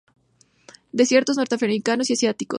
Desiertos 0.91 1.37
norteafricanos 1.37 2.09
y 2.09 2.13
asiáticos. 2.13 2.49